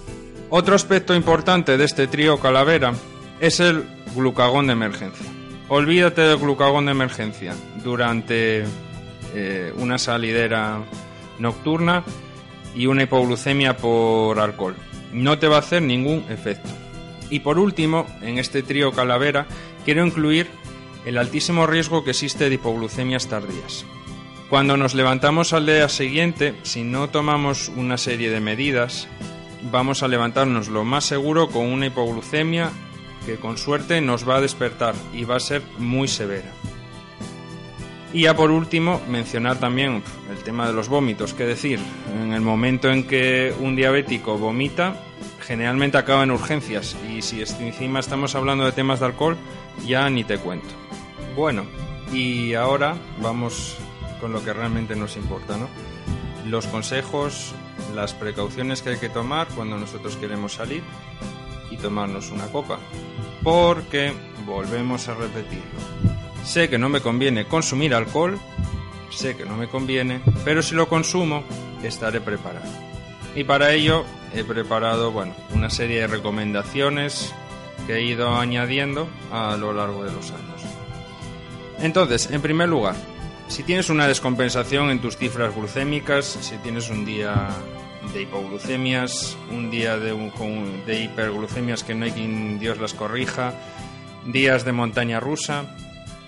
Otro 0.52 0.74
aspecto 0.74 1.14
importante 1.14 1.78
de 1.78 1.86
este 1.86 2.08
trío 2.08 2.40
calavera 2.40 2.94
es 3.40 3.60
el 3.60 3.86
glucagón 4.16 4.66
de 4.66 4.74
emergencia. 4.74 5.28
Olvídate 5.68 6.22
del 6.22 6.38
glucagón 6.38 6.86
de 6.86 6.92
emergencia 6.92 7.54
durante 7.84 8.64
eh, 9.36 9.74
una 9.78 10.00
salidera 10.00 10.80
nocturna 11.38 12.04
y 12.74 12.88
una 12.88 13.04
hipoglucemia 13.04 13.78
por 13.78 14.40
alcohol. 14.40 14.76
No 15.14 15.38
te 15.38 15.48
va 15.48 15.58
a 15.58 15.60
hacer 15.60 15.84
ningún 15.84 16.26
efecto. 16.30 16.70
Y 17.30 17.42
por 17.42 17.60
último, 17.60 18.08
en 18.24 18.40
este 18.40 18.64
trío 18.64 18.92
calavera, 18.92 19.46
quiero 19.86 20.04
incluir 20.04 20.48
el 21.06 21.20
altísimo 21.20 21.68
riesgo 21.68 22.04
que 22.04 22.12
existe 22.12 22.50
de 22.50 22.56
hipoglucemias 22.56 23.28
tardías. 23.28 23.86
Cuando 24.50 24.78
nos 24.78 24.96
levantamos 24.96 25.54
al 25.54 25.68
día 25.68 25.88
siguiente, 25.90 26.56
si 26.64 26.84
no 26.84 27.10
tomamos 27.10 27.70
una 27.70 28.00
serie 28.00 28.32
de 28.32 28.40
medidas, 28.40 29.08
vamos 29.72 30.04
a 30.04 30.08
levantarnos 30.08 30.68
lo 30.68 30.84
más 30.84 31.06
seguro 31.06 31.50
con 31.50 31.66
una 31.66 31.88
hipoglucemia 31.88 32.72
que 33.26 33.38
con 33.38 33.58
suerte 33.58 34.02
nos 34.02 34.28
va 34.28 34.38
a 34.38 34.42
despertar 34.42 34.96
y 35.14 35.24
va 35.24 35.36
a 35.36 35.40
ser 35.40 35.62
muy 35.78 36.08
severa. 36.08 36.52
Y 38.12 38.24
ya 38.24 38.36
por 38.36 38.50
último, 38.50 39.02
mencionar 39.08 39.60
también 39.60 40.02
el 40.32 40.38
tema 40.44 40.66
de 40.66 40.74
los 40.74 40.90
vómitos, 40.90 41.34
que 41.34 41.46
decir, 41.46 41.80
en 42.20 42.34
el 42.34 42.42
momento 42.42 42.90
en 42.90 43.06
que 43.06 43.54
un 43.60 43.76
diabético 43.76 44.38
vomita, 44.38 44.96
generalmente 45.42 45.98
acaba 45.98 46.24
en 46.24 46.32
urgencias 46.32 46.96
y 47.08 47.22
si 47.22 47.42
encima 47.42 48.00
estamos 48.00 48.34
hablando 48.36 48.66
de 48.66 48.72
temas 48.72 49.00
de 49.00 49.08
alcohol, 49.08 49.38
ya 49.86 50.10
ni 50.10 50.24
te 50.24 50.40
cuento. 50.40 50.70
Bueno, 51.36 51.66
y 52.12 52.56
ahora 52.56 52.96
vamos 53.22 53.78
con 54.20 54.34
lo 54.34 54.44
que 54.44 54.54
realmente 54.54 54.96
nos 54.96 55.16
importa, 55.16 55.56
¿no? 55.58 55.70
Los 56.50 56.66
consejos, 56.66 57.54
las 57.94 58.16
precauciones 58.16 58.82
que 58.82 58.90
hay 58.90 58.98
que 58.98 59.10
tomar 59.10 59.48
cuando 59.50 59.78
nosotros 59.78 60.16
queremos 60.16 60.54
salir 60.54 60.82
y 61.70 61.78
tomarnos 61.78 62.32
una 62.32 62.48
copa. 62.48 62.80
Porque, 63.44 64.14
volvemos 64.48 65.08
a 65.10 65.14
repetirlo, 65.14 65.80
sé 66.44 66.68
que 66.68 66.80
no 66.80 66.90
me 66.90 67.02
conviene 67.02 67.46
consumir 67.46 67.94
alcohol, 67.94 68.40
sé 69.12 69.38
que 69.38 69.46
no 69.46 69.58
me 69.58 69.68
conviene, 69.68 70.22
pero 70.44 70.64
si 70.64 70.74
lo 70.74 70.90
consumo, 70.90 71.44
estaré 71.84 72.20
preparado. 72.20 72.66
Y 73.36 73.44
para 73.44 73.72
ello 73.72 74.04
he 74.34 74.44
preparado, 74.44 75.12
bueno, 75.12 75.36
una 75.54 75.70
serie 75.70 76.02
de 76.02 76.08
recomendaciones 76.08 77.32
que 77.86 77.98
he 77.98 78.04
ido 78.06 78.36
añadiendo 78.36 79.08
a 79.32 79.56
lo 79.56 79.72
largo 79.72 80.04
de 80.04 80.12
los 80.12 80.32
años. 80.32 80.64
Entonces, 81.80 82.32
en 82.32 82.42
primer 82.42 82.70
lugar, 82.70 82.96
si 83.50 83.64
tienes 83.64 83.90
una 83.90 84.08
descompensación 84.08 84.92
en 84.92 85.00
tus 85.00 85.18
cifras 85.18 85.54
glucémicas, 85.54 86.26
si 86.26 86.58
tienes 86.60 86.90
un 86.90 87.04
día 87.04 87.50
de 88.14 88.22
hipoglucemias, 88.22 89.36
un 89.52 89.70
día 89.70 89.98
de, 89.98 90.14
hiperglucemias 91.04 91.84
que 91.84 91.96
no 91.96 92.06
hay 92.06 92.12
quien 92.12 92.60
Dios 92.60 92.80
las 92.80 92.94
corrija, 92.94 93.54
días 94.26 94.64
de 94.66 94.72
montaña 94.72 95.20
rusa, 95.20 95.76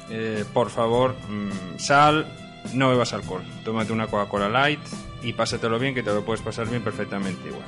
eh, 0.10 0.44
por 0.54 0.72
favor, 0.72 1.16
mm, 1.30 1.80
sal, 1.80 2.26
no 2.74 2.90
bebas 2.90 3.14
alcohol, 3.14 3.44
tómate 3.64 3.94
una 3.94 4.08
Coca-Cola 4.08 4.50
Light 4.50 4.82
y 5.22 5.34
pásatelo 5.34 5.80
bien, 5.80 5.94
que 5.94 6.04
te 6.04 6.12
lo 6.12 6.26
puedes 6.26 6.42
pasar 6.42 6.68
bien 6.68 6.84
perfectamente 6.84 7.48
igual. 7.48 7.66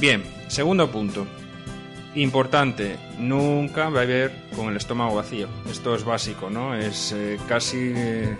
Bien, 0.00 0.24
segundo 0.48 0.90
punto. 0.90 1.26
Importante, 2.14 2.98
nunca 3.18 3.88
beber 3.88 4.32
con 4.56 4.68
el 4.68 4.76
estómago 4.76 5.14
vacío. 5.14 5.46
Esto 5.70 5.94
es 5.94 6.02
básico, 6.02 6.50
¿no? 6.50 6.74
Es 6.74 7.12
eh, 7.12 7.38
casi 7.46 7.92
eh, 7.94 8.36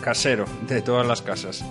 casero 0.00 0.44
de 0.66 0.82
todas 0.82 1.06
las 1.06 1.22
casas 1.22 1.64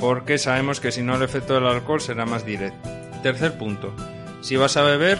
porque 0.00 0.38
sabemos 0.38 0.80
que 0.80 0.92
si 0.92 1.02
no 1.02 1.14
el 1.16 1.22
efecto 1.22 1.54
del 1.54 1.66
alcohol 1.66 2.00
será 2.00 2.24
más 2.24 2.44
directo. 2.44 2.88
Tercer 3.22 3.58
punto, 3.58 3.92
si 4.40 4.56
vas 4.56 4.76
a 4.78 4.82
beber, 4.82 5.18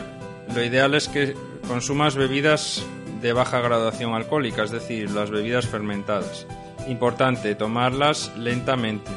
lo 0.54 0.64
ideal 0.64 0.94
es 0.94 1.08
que 1.08 1.34
consumas 1.68 2.16
bebidas 2.16 2.82
de 3.20 3.34
baja 3.34 3.60
graduación 3.60 4.14
alcohólica, 4.14 4.64
es 4.64 4.70
decir, 4.70 5.10
las 5.10 5.30
bebidas 5.30 5.66
fermentadas. 5.66 6.46
Importante, 6.88 7.54
tomarlas 7.54 8.32
lentamente 8.38 9.10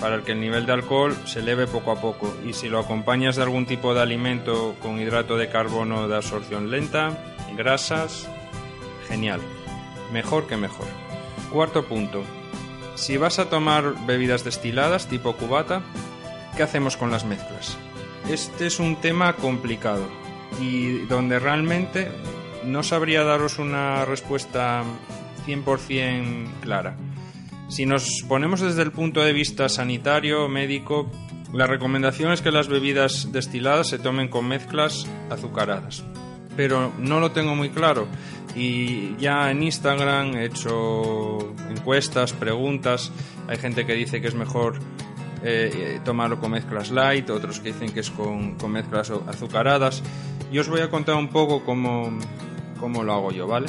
para 0.00 0.22
que 0.22 0.32
el 0.32 0.40
nivel 0.40 0.64
de 0.64 0.72
alcohol 0.72 1.14
se 1.26 1.40
eleve 1.40 1.66
poco 1.66 1.92
a 1.92 2.00
poco 2.00 2.34
y 2.44 2.54
si 2.54 2.68
lo 2.68 2.78
acompañas 2.78 3.36
de 3.36 3.42
algún 3.42 3.66
tipo 3.66 3.94
de 3.94 4.00
alimento 4.00 4.74
con 4.80 4.98
hidrato 4.98 5.36
de 5.36 5.48
carbono 5.48 6.08
de 6.08 6.16
absorción 6.16 6.70
lenta, 6.70 7.16
grasas, 7.54 8.26
genial. 9.06 9.40
Mejor 10.10 10.46
que 10.46 10.56
mejor. 10.56 10.86
Cuarto 11.52 11.84
punto, 11.84 12.24
si 12.94 13.16
vas 13.16 13.38
a 13.38 13.48
tomar 13.48 13.94
bebidas 14.06 14.44
destiladas 14.44 15.06
tipo 15.06 15.36
cubata, 15.36 15.82
¿qué 16.56 16.62
hacemos 16.62 16.96
con 16.96 17.10
las 17.10 17.24
mezclas? 17.24 17.76
Este 18.28 18.66
es 18.66 18.78
un 18.78 18.96
tema 18.96 19.34
complicado 19.34 20.06
y 20.60 20.98
donde 21.06 21.38
realmente 21.38 22.08
no 22.64 22.82
sabría 22.82 23.24
daros 23.24 23.58
una 23.58 24.04
respuesta 24.04 24.84
100% 25.46 26.60
clara. 26.60 26.96
Si 27.68 27.86
nos 27.86 28.22
ponemos 28.28 28.60
desde 28.60 28.82
el 28.82 28.92
punto 28.92 29.22
de 29.22 29.32
vista 29.32 29.68
sanitario, 29.68 30.48
médico, 30.48 31.10
la 31.52 31.66
recomendación 31.66 32.32
es 32.32 32.42
que 32.42 32.50
las 32.50 32.68
bebidas 32.68 33.32
destiladas 33.32 33.88
se 33.88 33.98
tomen 33.98 34.28
con 34.28 34.46
mezclas 34.46 35.06
azucaradas. 35.30 36.04
Pero 36.56 36.92
no 36.98 37.18
lo 37.18 37.32
tengo 37.32 37.54
muy 37.54 37.70
claro 37.70 38.06
y 38.54 39.16
ya 39.16 39.50
en 39.50 39.62
Instagram 39.62 40.36
he 40.36 40.46
hecho 40.46 41.54
encuestas, 41.70 42.32
preguntas. 42.32 43.10
Hay 43.48 43.56
gente 43.58 43.86
que 43.86 43.94
dice 43.94 44.20
que 44.20 44.28
es 44.28 44.34
mejor 44.34 44.78
eh, 45.42 46.00
tomarlo 46.04 46.38
con 46.38 46.52
mezclas 46.52 46.90
light, 46.90 47.28
otros 47.30 47.60
que 47.60 47.72
dicen 47.72 47.92
que 47.92 48.00
es 48.00 48.10
con, 48.10 48.56
mezclas 48.70 49.10
azucaradas. 49.10 50.02
Y 50.50 50.58
os 50.58 50.68
voy 50.68 50.80
a 50.80 50.90
contar 50.90 51.16
un 51.16 51.28
poco 51.28 51.64
cómo, 51.64 52.10
cómo 52.78 53.02
lo 53.02 53.12
hago 53.14 53.32
yo, 53.32 53.46
¿vale? 53.46 53.68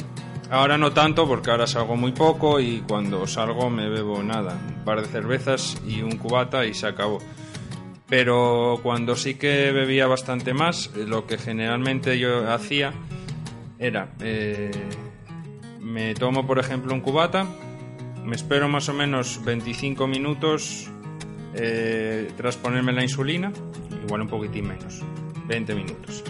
Ahora 0.50 0.76
no 0.76 0.92
tanto 0.92 1.26
porque 1.26 1.50
ahora 1.50 1.66
salgo 1.66 1.96
muy 1.96 2.12
poco 2.12 2.60
y 2.60 2.84
cuando 2.86 3.26
salgo 3.26 3.70
me 3.70 3.88
bebo 3.88 4.22
nada, 4.22 4.58
un 4.68 4.84
par 4.84 5.00
de 5.00 5.08
cervezas 5.08 5.80
y 5.86 6.02
un 6.02 6.18
cubata 6.18 6.66
y 6.66 6.74
se 6.74 6.86
acabó. 6.86 7.18
Pero 8.06 8.78
cuando 8.82 9.16
sí 9.16 9.34
que 9.36 9.72
bebía 9.72 10.06
bastante 10.06 10.52
más, 10.52 10.90
lo 10.94 11.26
que 11.26 11.38
generalmente 11.38 12.18
yo 12.18 12.52
hacía 12.52 12.92
era, 13.86 14.08
eh, 14.20 14.70
me 15.80 16.14
tomo 16.14 16.46
por 16.46 16.58
ejemplo 16.58 16.94
un 16.94 17.00
cubata, 17.00 17.46
me 18.24 18.34
espero 18.34 18.66
más 18.66 18.88
o 18.88 18.94
menos 18.94 19.44
25 19.44 20.06
minutos 20.06 20.90
eh, 21.54 22.32
tras 22.36 22.56
ponerme 22.56 22.92
la 22.92 23.02
insulina, 23.02 23.52
igual 24.02 24.22
un 24.22 24.28
poquitín 24.28 24.68
menos, 24.68 25.02
20 25.46 25.74
minutos, 25.74 26.24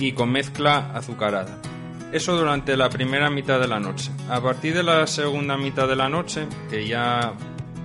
y 0.00 0.10
con 0.12 0.32
mezcla 0.32 0.90
azucarada. 0.92 1.56
Eso 2.10 2.36
durante 2.36 2.76
la 2.76 2.90
primera 2.90 3.30
mitad 3.30 3.60
de 3.60 3.68
la 3.68 3.78
noche. 3.78 4.10
A 4.28 4.40
partir 4.40 4.74
de 4.74 4.82
la 4.82 5.06
segunda 5.06 5.56
mitad 5.56 5.86
de 5.86 5.94
la 5.94 6.08
noche, 6.08 6.48
que 6.68 6.84
ya 6.84 7.34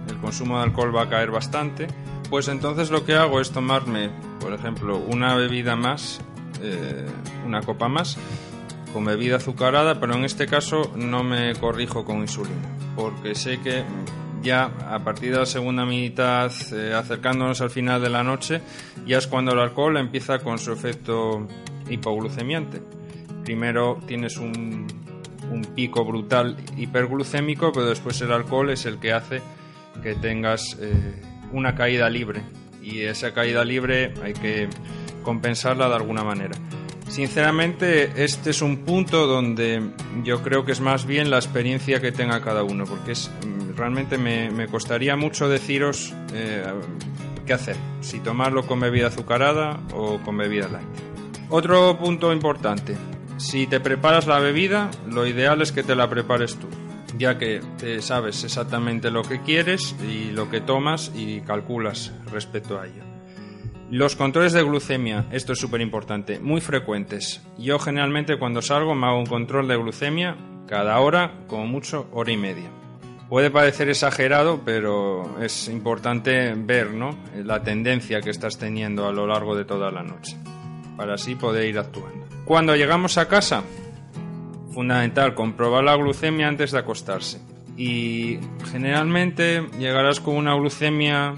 el 0.10 0.18
consumo 0.18 0.58
de 0.58 0.64
alcohol 0.64 0.96
va 0.96 1.04
a 1.04 1.10
caer 1.10 1.30
bastante, 1.30 1.86
pues 2.32 2.48
entonces 2.48 2.90
lo 2.90 3.06
que 3.06 3.14
hago 3.14 3.40
es 3.40 3.52
tomarme, 3.52 4.10
por 4.40 4.54
ejemplo, 4.54 4.98
una 4.98 5.36
bebida 5.36 5.76
más, 5.76 6.20
eh, 6.64 7.06
una 7.46 7.62
copa 7.62 7.88
más, 7.88 8.18
con 8.96 9.04
bebida 9.04 9.36
azucarada, 9.36 10.00
pero 10.00 10.16
en 10.16 10.24
este 10.24 10.48
caso 10.48 10.94
no 10.96 11.22
me 11.22 11.54
corrijo 11.56 12.06
con 12.06 12.20
insulina, 12.20 12.78
porque 12.96 13.36
sé 13.36 13.60
que 13.60 13.84
ya 14.42 14.72
a 14.90 15.04
partir 15.04 15.34
de 15.34 15.40
la 15.40 15.46
segunda 15.46 15.86
mitad, 15.86 16.50
eh, 16.72 16.94
acercándonos 16.94 17.60
al 17.60 17.70
final 17.70 18.02
de 18.02 18.10
la 18.10 18.24
noche, 18.24 18.62
ya 19.06 19.18
es 19.18 19.28
cuando 19.28 19.52
el 19.52 19.60
alcohol 19.60 19.98
empieza 19.98 20.40
con 20.40 20.58
su 20.60 20.72
efecto 20.72 21.46
hipoglucemiante. 21.90 22.82
Primero 23.44 24.00
tienes 24.08 24.38
un, 24.38 24.88
pico 25.76 26.06
brutal 26.06 26.56
hiperglucémico, 26.78 27.74
pero 27.74 27.88
después 27.88 28.22
el 28.22 28.32
alcohol 28.32 28.70
es 28.70 28.86
el 28.86 28.98
que 28.98 29.12
hace 29.12 29.42
que 30.02 30.16
tengas 30.16 30.78
eh, 30.80 31.22
una 31.52 31.76
caída 31.76 32.10
libre 32.10 32.44
y 32.82 33.02
esa 33.02 33.34
caída 33.34 33.66
libre 33.66 34.14
hay 34.24 34.32
que 34.32 34.70
compensarla 35.22 35.90
de 35.90 35.96
alguna 35.96 36.24
manera. 36.24 36.56
Sinceramente, 37.16 38.26
este 38.26 38.50
es 38.50 38.62
un 38.62 38.80
punto 38.80 39.26
donde 39.26 39.82
yo 40.26 40.44
creo 40.44 40.66
que 40.66 40.74
es 40.74 40.82
más 40.82 41.06
bien 41.06 41.30
la 41.30 41.38
experiencia 41.38 42.02
que 42.02 42.12
tenga 42.12 42.42
cada 42.42 42.64
uno, 42.64 42.84
porque 42.84 43.14
es, 43.14 43.32
mm, 43.42 43.78
realmente 43.78 44.18
me, 44.18 44.68
costaría 44.68 45.16
mucho 45.16 45.48
deciros 45.48 46.14
eh, 46.34 46.66
qué 47.46 47.54
hacer, 47.54 47.78
si 48.02 48.20
tomarlo 48.20 48.68
con 48.68 48.82
bebida 48.82 49.08
azucarada 49.08 49.80
o 49.94 50.20
con 50.24 50.36
bebida 50.36 50.68
light. 50.68 50.86
Otro 51.50 51.98
punto 51.98 52.34
importante, 52.34 52.98
si 53.38 53.66
te 53.66 53.80
preparas 53.80 54.28
la 54.28 54.40
bebida, 54.40 54.92
lo 55.10 55.26
ideal 55.26 55.62
es 55.62 55.72
que 55.72 55.84
te 55.84 55.96
la 55.96 56.10
prepares 56.10 56.58
tú, 56.58 56.68
ya 57.18 57.38
que 57.38 57.62
te 57.78 58.02
sabes 58.02 58.44
exactamente 58.44 59.10
lo 59.10 59.22
que 59.22 59.40
quieres 59.40 59.96
y 60.06 60.32
lo 60.32 60.50
que 60.50 60.60
tomas 60.60 61.14
y 61.16 61.40
calculas 61.40 62.12
respecto 62.30 62.78
a 62.78 62.88
ello. 62.88 63.15
Los 63.92 64.16
controles 64.16 64.54
de 64.54 64.64
glucemia, 64.64 65.26
esto 65.32 65.54
es 65.54 65.60
súper 65.60 65.80
importante, 65.80 66.40
muy 66.40 66.60
frecuentes. 66.60 67.46
Yo 67.60 67.78
generalmente 67.78 68.40
cuando 68.40 68.64
salgo 68.64 68.96
me 68.96 69.06
hago 69.06 69.20
un 69.20 69.28
control 69.28 69.68
de 69.68 69.78
glucemia 69.78 70.38
cada 70.68 71.00
hora, 71.00 71.34
como 71.48 71.68
mucho, 71.68 72.08
hora 72.12 72.32
y 72.32 72.38
media. 72.38 72.72
Puede 73.30 73.52
parecer 73.52 73.90
exagerado, 73.90 74.62
pero 74.66 75.40
es 75.40 75.68
importante 75.68 76.56
ver 76.56 76.92
¿no? 76.92 77.16
la 77.36 77.62
tendencia 77.62 78.22
que 78.22 78.32
estás 78.32 78.58
teniendo 78.58 79.08
a 79.08 79.12
lo 79.12 79.28
largo 79.28 79.56
de 79.56 79.66
toda 79.66 79.92
la 79.92 80.02
noche, 80.02 80.36
para 80.98 81.14
así 81.14 81.36
poder 81.36 81.68
ir 81.68 81.78
actuando. 81.78 82.26
Cuando 82.44 82.76
llegamos 82.76 83.20
a 83.20 83.28
casa, 83.28 83.64
fundamental 84.72 85.36
comprobar 85.36 85.84
la 85.84 85.96
glucemia 85.96 86.48
antes 86.48 86.72
de 86.72 86.80
acostarse. 86.80 87.40
Y 87.78 88.40
generalmente 88.72 89.68
llegarás 89.78 90.20
con 90.20 90.38
una 90.38 90.56
glucemia 90.56 91.36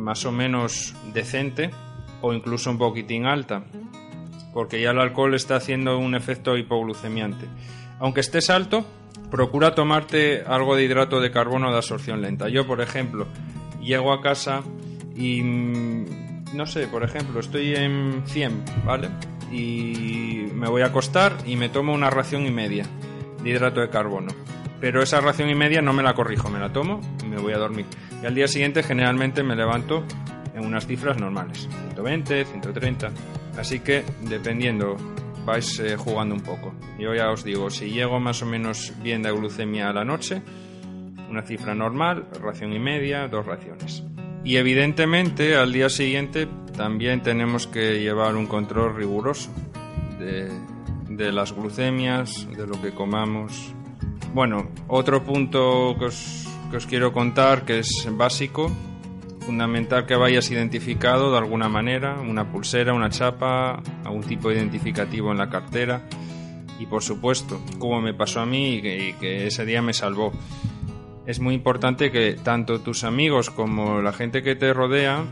más 0.00 0.24
o 0.24 0.32
menos 0.32 0.94
decente 1.12 1.70
o 2.22 2.32
incluso 2.32 2.70
un 2.70 2.78
poquitín 2.78 3.26
alta, 3.26 3.64
porque 4.52 4.80
ya 4.80 4.90
el 4.90 4.98
alcohol 4.98 5.34
está 5.34 5.56
haciendo 5.56 5.98
un 5.98 6.14
efecto 6.14 6.56
hipoglucemiante. 6.56 7.46
Aunque 7.98 8.20
estés 8.20 8.50
alto, 8.50 8.84
procura 9.30 9.74
tomarte 9.74 10.42
algo 10.42 10.76
de 10.76 10.84
hidrato 10.84 11.20
de 11.20 11.30
carbono 11.30 11.70
de 11.70 11.76
absorción 11.76 12.20
lenta. 12.20 12.48
Yo, 12.48 12.66
por 12.66 12.80
ejemplo, 12.80 13.26
llego 13.80 14.12
a 14.12 14.20
casa 14.20 14.62
y 15.14 15.42
mm, 15.42 16.54
no 16.54 16.66
sé, 16.66 16.86
por 16.88 17.04
ejemplo, 17.04 17.40
estoy 17.40 17.74
en 17.74 18.22
100, 18.26 18.64
¿vale? 18.84 19.08
Y 19.52 20.46
me 20.54 20.68
voy 20.68 20.82
a 20.82 20.86
acostar 20.86 21.36
y 21.46 21.56
me 21.56 21.68
tomo 21.68 21.92
una 21.92 22.10
ración 22.10 22.46
y 22.46 22.50
media 22.50 22.86
de 23.42 23.50
hidrato 23.50 23.80
de 23.80 23.88
carbono. 23.88 24.32
Pero 24.80 25.02
esa 25.02 25.20
ración 25.20 25.50
y 25.50 25.54
media 25.54 25.82
no 25.82 25.92
me 25.92 26.02
la 26.02 26.14
corrijo, 26.14 26.48
me 26.48 26.58
la 26.58 26.72
tomo 26.72 27.00
y 27.22 27.26
me 27.26 27.38
voy 27.38 27.52
a 27.52 27.58
dormir. 27.58 27.86
Y 28.22 28.26
al 28.26 28.34
día 28.34 28.48
siguiente 28.48 28.82
generalmente 28.82 29.42
me 29.42 29.56
levanto 29.56 30.04
en 30.54 30.64
unas 30.64 30.86
cifras 30.86 31.18
normales, 31.18 31.68
120, 31.94 32.44
130. 32.44 33.10
Así 33.56 33.80
que 33.80 34.04
dependiendo 34.22 34.96
vais 35.44 35.78
eh, 35.80 35.96
jugando 35.96 36.34
un 36.34 36.42
poco. 36.42 36.74
Yo 36.98 37.14
ya 37.14 37.30
os 37.30 37.44
digo, 37.44 37.70
si 37.70 37.90
llego 37.90 38.20
más 38.20 38.42
o 38.42 38.46
menos 38.46 38.92
bien 39.02 39.22
de 39.22 39.30
glucemia 39.32 39.88
a 39.88 39.92
la 39.92 40.04
noche, 40.04 40.42
una 41.28 41.42
cifra 41.42 41.74
normal, 41.74 42.28
ración 42.42 42.72
y 42.72 42.78
media, 42.78 43.28
dos 43.28 43.46
raciones. 43.46 44.02
Y 44.44 44.56
evidentemente 44.56 45.56
al 45.56 45.72
día 45.72 45.88
siguiente 45.88 46.48
también 46.76 47.22
tenemos 47.22 47.66
que 47.66 48.00
llevar 48.00 48.36
un 48.36 48.46
control 48.46 48.96
riguroso 48.96 49.50
de, 50.18 50.50
de 51.08 51.32
las 51.32 51.52
glucemias, 51.52 52.48
de 52.56 52.66
lo 52.66 52.80
que 52.80 52.92
comamos. 52.92 53.74
Bueno, 54.32 54.70
otro 54.88 55.22
punto 55.24 55.96
que 55.98 56.06
os 56.06 56.49
que 56.70 56.76
os 56.76 56.86
quiero 56.86 57.12
contar, 57.12 57.64
que 57.64 57.80
es 57.80 58.08
básico, 58.12 58.70
fundamental 59.40 60.06
que 60.06 60.14
vayas 60.14 60.50
identificado 60.50 61.32
de 61.32 61.38
alguna 61.38 61.68
manera, 61.68 62.20
una 62.20 62.50
pulsera, 62.50 62.92
una 62.94 63.10
chapa, 63.10 63.82
algún 64.04 64.22
tipo 64.22 64.48
de 64.48 64.56
identificativo 64.56 65.32
en 65.32 65.38
la 65.38 65.50
cartera 65.50 66.02
y 66.80 66.86
por 66.86 67.02
supuesto, 67.02 67.60
como 67.78 68.00
me 68.00 68.14
pasó 68.14 68.40
a 68.40 68.46
mí 68.46 68.76
y 68.76 69.12
que, 69.12 69.46
ese 69.46 69.66
día 69.66 69.82
me 69.82 69.92
salvó. 69.92 70.32
Es 71.26 71.38
muy 71.38 71.54
importante 71.54 72.10
que 72.10 72.32
tanto 72.42 72.80
tus 72.80 73.04
amigos 73.04 73.50
como 73.50 74.00
la 74.00 74.12
gente 74.14 74.42
que 74.42 74.56
te 74.56 74.72
rodea 74.72 75.24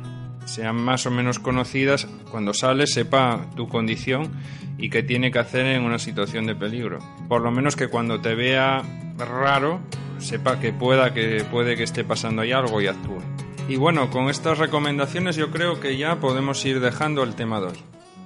sean 0.44 0.76
más 0.76 1.06
o 1.06 1.10
menos 1.10 1.38
conocidas, 1.38 2.06
cuando 2.30 2.52
sales 2.52 2.92
sepa 2.92 3.46
tu 3.56 3.66
condición 3.66 4.30
y 4.76 4.90
qué 4.90 5.02
tiene 5.02 5.30
que 5.30 5.38
hacer 5.38 5.64
en 5.66 5.82
una 5.82 5.98
situación 5.98 6.46
de 6.46 6.54
peligro. 6.54 6.98
Por 7.28 7.40
lo 7.40 7.50
menos 7.50 7.76
que 7.76 7.88
cuando 7.88 8.20
te 8.20 8.34
vea 8.34 8.82
raro 9.16 9.80
sepa 10.18 10.60
que 10.60 10.72
pueda 10.72 11.12
que 11.14 11.44
puede 11.50 11.76
que 11.76 11.84
esté 11.84 12.04
pasando 12.04 12.42
ahí 12.42 12.52
algo 12.52 12.80
y 12.80 12.86
actúe. 12.86 13.22
Y 13.68 13.76
bueno, 13.76 14.10
con 14.10 14.28
estas 14.30 14.58
recomendaciones 14.58 15.36
yo 15.36 15.50
creo 15.50 15.78
que 15.78 15.96
ya 15.96 16.20
podemos 16.20 16.64
ir 16.64 16.80
dejando 16.80 17.22
el 17.22 17.34
tema 17.34 17.60
2. 17.60 17.74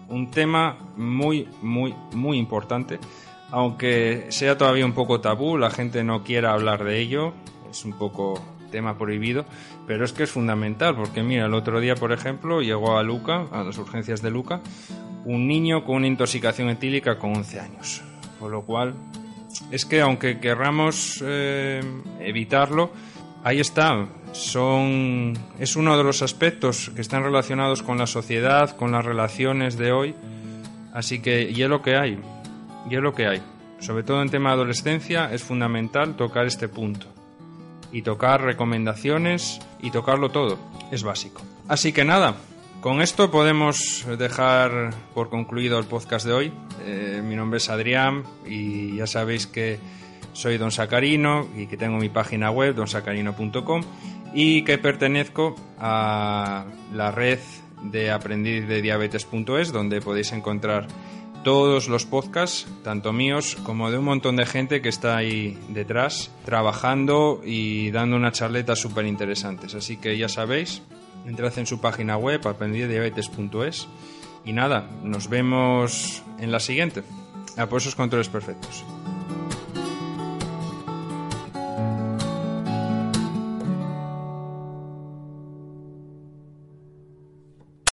Un 0.08 0.30
tema 0.30 0.76
muy, 0.96 1.48
muy, 1.62 1.94
muy 2.12 2.38
importante, 2.38 3.00
aunque 3.50 4.26
sea 4.30 4.56
todavía 4.56 4.86
un 4.86 4.92
poco 4.92 5.20
tabú, 5.20 5.58
la 5.58 5.70
gente 5.70 6.04
no 6.04 6.22
quiera 6.22 6.52
hablar 6.52 6.84
de 6.84 7.00
ello, 7.00 7.34
es 7.70 7.84
un 7.84 7.92
poco 7.94 8.42
tema 8.70 8.96
prohibido, 8.96 9.44
pero 9.86 10.04
es 10.04 10.12
que 10.12 10.22
es 10.22 10.30
fundamental, 10.30 10.96
porque 10.96 11.22
mira, 11.22 11.46
el 11.46 11.54
otro 11.54 11.80
día, 11.80 11.94
por 11.94 12.12
ejemplo, 12.12 12.62
llegó 12.62 12.96
a 12.96 13.02
Luca, 13.02 13.46
a 13.52 13.62
las 13.62 13.78
urgencias 13.78 14.22
de 14.22 14.30
Luca, 14.30 14.60
un 15.24 15.46
niño 15.46 15.84
con 15.84 15.96
una 15.96 16.06
intoxicación 16.06 16.68
etílica 16.68 17.18
con 17.18 17.36
11 17.36 17.60
años, 17.60 18.02
por 18.40 18.50
lo 18.50 18.62
cual 18.62 18.94
es 19.70 19.84
que 19.84 20.00
aunque 20.00 20.38
querramos 20.38 21.22
eh, 21.24 21.80
evitarlo, 22.20 22.90
ahí 23.44 23.60
está. 23.60 24.06
Son, 24.32 25.34
es 25.58 25.76
uno 25.76 25.96
de 25.96 26.04
los 26.04 26.22
aspectos 26.22 26.90
que 26.94 27.02
están 27.02 27.22
relacionados 27.22 27.82
con 27.82 27.98
la 27.98 28.06
sociedad, 28.06 28.76
con 28.76 28.92
las 28.92 29.04
relaciones 29.04 29.76
de 29.76 29.92
hoy. 29.92 30.14
Así 30.94 31.20
que, 31.20 31.50
y 31.50 31.62
es 31.62 31.68
lo 31.68 31.82
que 31.82 31.96
hay. 31.96 32.18
Y 32.88 32.94
es 32.94 33.02
lo 33.02 33.14
que 33.14 33.26
hay. 33.26 33.42
Sobre 33.80 34.04
todo 34.04 34.22
en 34.22 34.30
tema 34.30 34.50
de 34.50 34.54
adolescencia 34.54 35.32
es 35.32 35.42
fundamental 35.42 36.16
tocar 36.16 36.46
este 36.46 36.68
punto. 36.68 37.06
Y 37.92 38.02
tocar 38.02 38.42
recomendaciones 38.42 39.60
y 39.82 39.90
tocarlo 39.90 40.30
todo. 40.30 40.58
Es 40.90 41.02
básico. 41.02 41.42
Así 41.68 41.92
que 41.92 42.04
nada, 42.04 42.36
con 42.82 43.00
esto 43.00 43.30
podemos 43.30 44.04
dejar 44.18 44.92
por 45.14 45.30
concluido 45.30 45.78
el 45.78 45.84
podcast 45.84 46.26
de 46.26 46.32
hoy. 46.32 46.52
Eh, 46.84 47.22
mi 47.24 47.36
nombre 47.36 47.58
es 47.58 47.70
Adrián 47.70 48.24
y 48.44 48.96
ya 48.96 49.06
sabéis 49.06 49.46
que 49.46 49.78
soy 50.32 50.58
Don 50.58 50.72
Sacarino 50.72 51.46
y 51.56 51.68
que 51.68 51.76
tengo 51.76 51.98
mi 51.98 52.08
página 52.08 52.50
web 52.50 52.74
donsacarino.com 52.74 53.82
y 54.34 54.64
que 54.64 54.78
pertenezco 54.78 55.54
a 55.78 56.64
la 56.92 57.12
red 57.12 57.38
de 57.84 58.10
aprendiz 58.10 58.66
de 58.66 58.82
diabetes.es 58.82 59.72
donde 59.72 60.00
podéis 60.00 60.32
encontrar 60.32 60.88
todos 61.44 61.88
los 61.88 62.04
podcasts, 62.04 62.66
tanto 62.82 63.12
míos 63.12 63.56
como 63.62 63.92
de 63.92 63.98
un 63.98 64.06
montón 64.06 64.34
de 64.34 64.44
gente 64.44 64.82
que 64.82 64.88
está 64.88 65.16
ahí 65.16 65.56
detrás 65.68 66.32
trabajando 66.44 67.42
y 67.44 67.92
dando 67.92 68.16
unas 68.16 68.32
charletas 68.32 68.80
súper 68.80 69.06
interesantes. 69.06 69.76
Así 69.76 69.98
que 69.98 70.18
ya 70.18 70.28
sabéis, 70.28 70.82
entrad 71.26 71.58
en 71.58 71.66
su 71.66 71.80
página 71.80 72.16
web 72.16 72.46
aprendidiabetes.es 72.46 73.88
y 74.44 74.52
nada, 74.52 74.88
nos 75.02 75.28
vemos 75.28 76.22
en 76.38 76.50
la 76.52 76.60
siguiente. 76.60 77.02
A 77.56 77.66
por 77.66 77.80
esos 77.80 77.94
controles 77.94 78.28
perfectos. 78.28 78.84